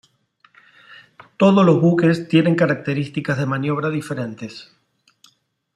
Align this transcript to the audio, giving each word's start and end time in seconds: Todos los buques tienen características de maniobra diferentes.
Todos 1.37 1.63
los 1.63 1.79
buques 1.79 2.27
tienen 2.27 2.55
características 2.55 3.37
de 3.37 3.45
maniobra 3.45 3.91
diferentes. 3.91 4.75